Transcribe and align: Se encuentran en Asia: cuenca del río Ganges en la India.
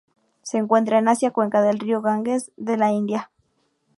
Se 0.41 0.57
encuentran 0.57 1.01
en 1.03 1.09
Asia: 1.09 1.29
cuenca 1.29 1.61
del 1.61 1.77
río 1.77 2.01
Ganges 2.01 2.51
en 2.57 2.79
la 2.79 2.91
India. 2.91 3.29